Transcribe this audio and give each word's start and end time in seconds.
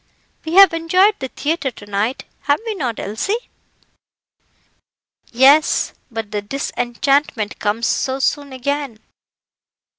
We 0.45 0.55
have 0.55 0.73
enjoyed 0.73 1.19
the 1.19 1.27
theatre 1.27 1.69
to 1.69 1.85
night, 1.85 2.25
have 2.45 2.59
we 2.65 2.73
not, 2.73 2.99
Elsie?" 2.99 3.37
"Yes, 5.31 5.93
but 6.09 6.31
the 6.31 6.41
disenchantment 6.41 7.59
comes 7.59 7.85
so 7.85 8.17
soon 8.17 8.51
again." 8.51 8.97